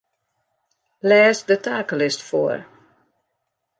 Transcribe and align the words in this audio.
Lês 1.07 1.37
de 1.49 1.57
takelist 1.65 2.21
foar. 2.29 2.59